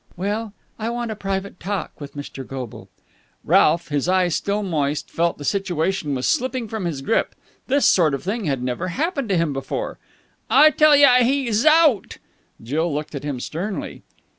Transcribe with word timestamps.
"Well, 0.17 0.53
I 0.79 0.89
want 0.89 1.11
a 1.11 1.15
private 1.15 1.59
talk 1.59 2.01
with 2.01 2.15
Mr. 2.15 2.43
Goble." 2.43 2.89
Ralph, 3.43 3.89
his 3.89 4.09
eyes 4.09 4.33
still 4.33 4.63
moist, 4.63 5.11
felt 5.11 5.37
that 5.37 5.41
the 5.41 5.45
situation 5.45 6.15
was 6.15 6.25
slipping 6.27 6.67
from 6.67 6.85
his 6.85 7.03
grip. 7.03 7.35
This 7.67 7.85
sort 7.85 8.15
of 8.15 8.23
thing 8.23 8.45
had 8.45 8.63
never 8.63 8.87
happened 8.87 9.29
to 9.29 9.37
him 9.37 9.53
before. 9.53 9.99
"I 10.49 10.71
tell 10.71 10.95
ya 10.95 11.17
he 11.17 11.49
zout!" 11.51 12.17
Jill 12.63 12.91
looked 12.91 13.13
at 13.13 13.23
him 13.23 13.39
sternly. 13.39 14.01